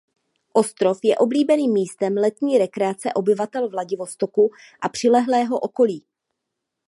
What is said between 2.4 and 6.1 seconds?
rekreace obyvatel Vladivostoku a přilehlého okolí.